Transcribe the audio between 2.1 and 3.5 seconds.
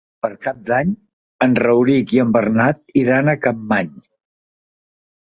i en Bernat iran a